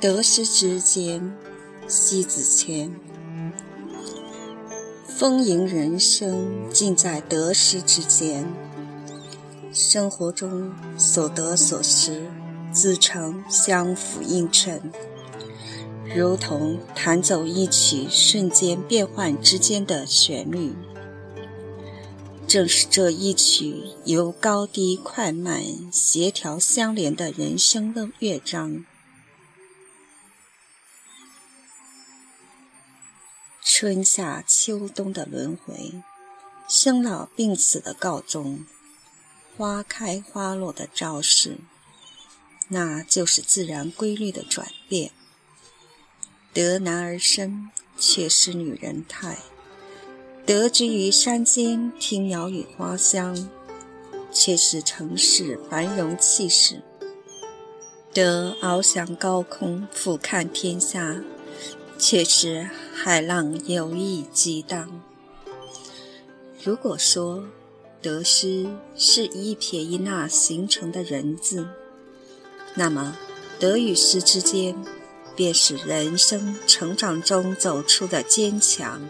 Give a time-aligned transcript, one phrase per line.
[0.00, 1.36] 得失之间，
[1.88, 2.94] 西子谦。
[5.08, 8.46] 丰盈人生尽在得失之间。
[9.72, 12.30] 生活中所得所失，
[12.70, 14.80] 自成相辅映衬，
[16.14, 20.76] 如同弹奏一曲瞬间变幻之间的旋律。
[22.46, 25.60] 正是这一曲由高低快慢
[25.90, 28.84] 协调相连的人生的乐章。
[33.70, 36.02] 春夏秋冬的轮回，
[36.66, 38.64] 生老病死的告终，
[39.58, 41.58] 花开花落的昭示，
[42.68, 45.10] 那就是自然规律的转变。
[46.54, 49.36] 得男儿身，却失女人态；
[50.46, 53.50] 得之于山间听鸟语花香，
[54.32, 56.80] 却是城市繁荣气势；
[58.14, 61.22] 得翱翔高空，俯瞰天下。
[61.98, 65.02] 却是海浪有意激荡。
[66.62, 67.44] 如果说
[68.00, 71.66] 得失是一撇一捺形成的人字，
[72.74, 73.16] 那么
[73.58, 74.76] 得与失之间，
[75.34, 79.00] 便是人生成长中走出的坚强。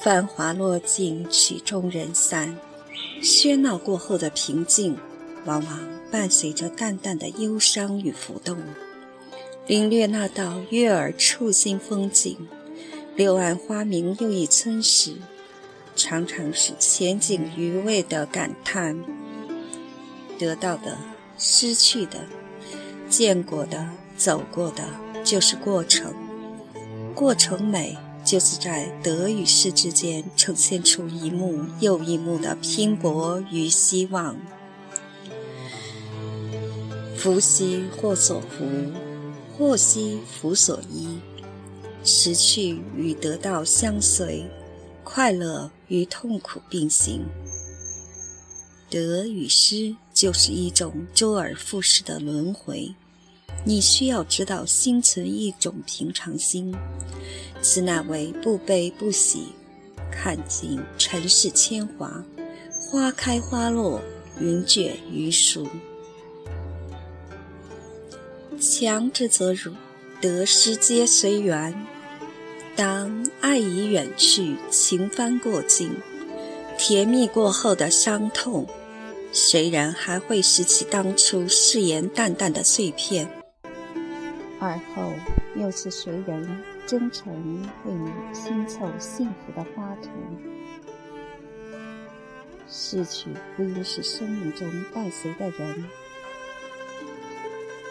[0.00, 2.56] 繁华落尽，曲终人散，
[3.20, 4.96] 喧闹过后的平静。
[5.44, 8.58] 往往伴随着淡淡的忧伤与浮动。
[9.66, 12.36] 领略那道悦耳触心风景，
[13.14, 15.14] 柳暗花明又一村时，
[15.94, 18.98] 常常是前景余味的感叹。
[20.38, 20.98] 得到的、
[21.38, 22.24] 失去的、
[23.08, 24.82] 见过的、走过的，
[25.22, 26.12] 就是过程。
[27.14, 34.36] 过程美，就是在得与失之间，呈现出一幕又一幕的拼搏与希望。
[37.22, 38.66] 福兮祸所伏，
[39.56, 41.20] 祸兮福所依。
[42.02, 44.44] 失去与得到相随，
[45.04, 47.24] 快乐与痛苦并行。
[48.90, 52.92] 得与失就是一种周而复始的轮回。
[53.64, 56.74] 你需要知道，心存一种平常心，
[57.62, 59.44] 此乃为不悲不喜，
[60.10, 62.24] 看尽尘世铅华，
[62.90, 64.00] 花开花落，
[64.40, 65.68] 云卷云舒。
[68.60, 69.72] 强之则辱，
[70.20, 71.74] 得失皆随缘。
[72.76, 75.96] 当爱已远去，情翻过境，
[76.78, 78.66] 甜蜜过后的伤痛，
[79.32, 83.28] 谁人还会拾起当初誓言淡淡的碎片？
[84.60, 85.12] 而后
[85.56, 87.34] 又是谁人真诚
[87.84, 90.08] 为你拼凑幸福的花图？
[92.68, 95.84] 失去不应是生命中伴随的人。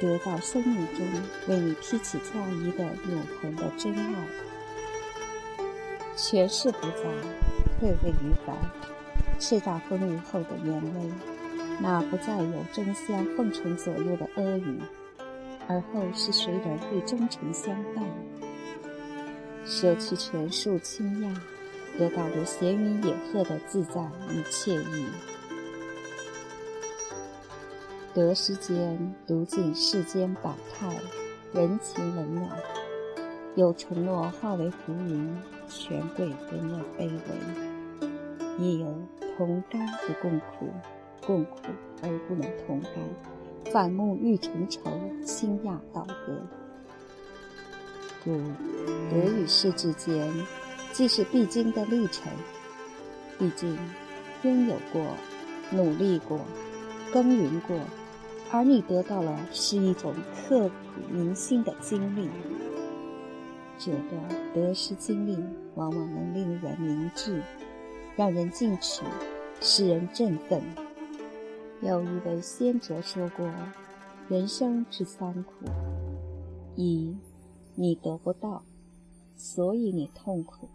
[0.00, 1.06] 得到生命中
[1.48, 4.14] 为你披起嫁衣的永恒的真爱，
[6.16, 7.02] 权势不在，
[7.80, 8.56] 退位于凡，
[9.40, 11.10] 叱咤风云后的原威，
[11.80, 14.78] 那不再有争相奉承左右的阿谀，
[15.66, 18.04] 而后是谁人会忠诚相伴？
[19.64, 21.34] 舍去权术倾轧，
[21.98, 25.06] 得到如闲云野鹤的自在与惬意。
[28.18, 30.92] 得失间，读尽世间百态，
[31.52, 32.50] 人情冷暖。
[33.54, 38.08] 有承诺化为浮云，权贵变了卑微；
[38.58, 38.92] 亦有
[39.36, 40.66] 同甘不共苦，
[41.24, 41.58] 共苦
[42.02, 44.80] 而不能同甘，反目欲成仇，
[45.24, 46.42] 倾轧倒戈。
[48.24, 48.32] 故
[49.12, 50.28] 得与失之间，
[50.92, 52.32] 既是必经的历程。
[53.38, 53.78] 毕竟，
[54.42, 55.06] 拥有过，
[55.70, 56.40] 努力过。
[57.10, 57.74] 耕耘过，
[58.50, 60.74] 而你得到了是一种刻骨
[61.10, 62.28] 铭心的经历。
[63.78, 65.36] 这段得失经历
[65.74, 67.42] 往往能令人明智，
[68.16, 69.04] 让人进取，
[69.60, 70.62] 使人振奋。
[71.82, 73.48] 有一位先哲说过
[74.28, 75.52] ：“人生之三苦，
[76.74, 77.16] 一，
[77.76, 78.64] 你得不到，
[79.36, 80.68] 所以你痛苦；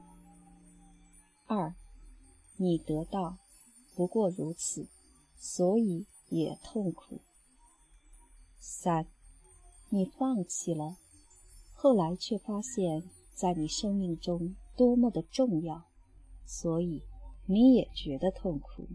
[1.47, 1.73] 二，
[2.57, 3.37] 你得到，
[3.95, 4.87] 不过如此，
[5.37, 7.19] 所以。”也痛苦。
[8.65, 9.05] 三，
[9.89, 10.95] 你放弃了，
[11.73, 15.83] 后来却发现，在你生命中多么的重要，
[16.45, 17.03] 所以
[17.45, 18.87] 你也觉得痛苦。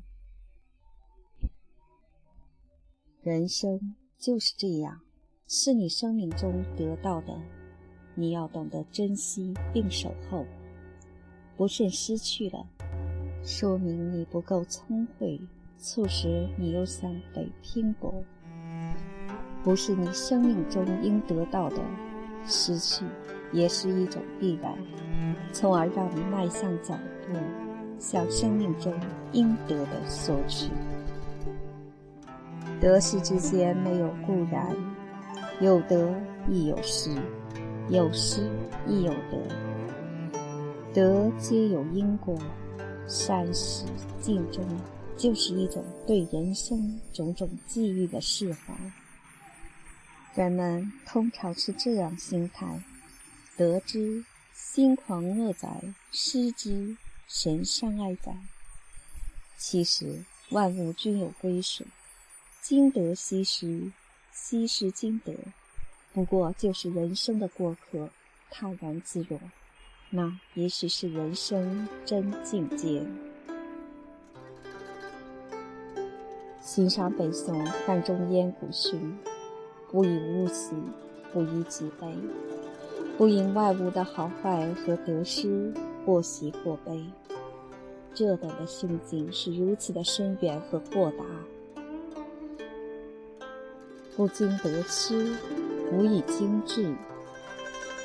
[3.21, 5.03] 人生就是这样，
[5.47, 7.39] 是你生命中得到的，
[8.15, 10.47] 你要懂得珍惜并守候。
[11.59, 12.67] 不慎失去了，
[13.45, 15.39] 说明你不够聪慧。
[15.81, 18.25] 促使你又向北拼搏，
[19.69, 21.77] 不是你生命中应得到的
[22.47, 23.05] 失去，
[23.53, 24.73] 也是一种必然，
[25.53, 26.95] 从而让你迈向脚
[27.27, 27.37] 步，
[27.99, 28.91] 向生命中
[29.33, 30.71] 应得的索取。
[32.81, 34.75] 得失之间没有固然，
[35.61, 36.15] 有得
[36.49, 37.15] 亦有失，
[37.91, 38.41] 有失
[38.87, 39.39] 亦有得，
[40.95, 42.39] 得皆有因果，
[43.07, 43.85] 善始
[44.19, 44.65] 尽终，
[45.15, 48.75] 就是一种对人生种种际遇的释怀。
[50.35, 52.81] 人们通常是这样心态：
[53.57, 55.83] 得之心狂恶哉，
[56.13, 56.97] 失之
[57.27, 58.37] 神伤哀哉。
[59.57, 61.85] 其实万物均有归属，
[62.63, 63.91] 今得昔失，
[64.33, 65.37] 昔失今得，
[66.13, 68.11] 不过就是人生的过客，
[68.51, 69.41] 泰然自若。
[70.11, 73.05] 那也许是人生真境界。
[76.63, 79.19] 欣赏北宋范仲淹古训。
[79.91, 80.75] 不以物喜，
[81.33, 82.07] 不以己悲，
[83.17, 85.73] 不因外物的好坏和得失
[86.05, 87.05] 或喜或悲。
[88.13, 91.25] 这等的心境是如此的深远和豁达。
[94.17, 95.37] 不经得失，
[95.93, 96.95] 无以精致；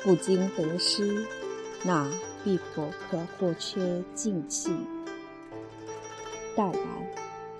[0.04, 1.26] 不经得失，
[1.84, 2.08] 那
[2.44, 4.72] 必不可或缺静气。
[6.56, 6.82] 淡然、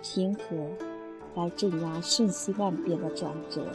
[0.03, 0.43] 平和，
[1.35, 3.67] 来镇压瞬息万变的转折。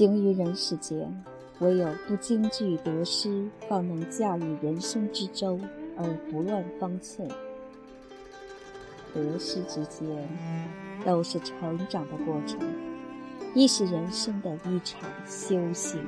[0.00, 1.14] 行于人世间，
[1.58, 5.60] 唯有不惊惧得失，方能驾驭人生之舟
[5.94, 7.28] 而不乱方寸。
[9.12, 10.26] 得失之间，
[11.04, 12.58] 都是成长的过程，
[13.54, 16.00] 亦是人生的一场修行。